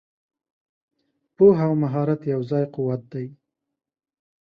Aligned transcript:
پوهه 1.35 1.63
او 1.69 1.73
مهارت 1.83 2.21
یو 2.33 2.41
ځای 2.49 2.63
قوت 2.75 3.01
دی. 3.11 3.25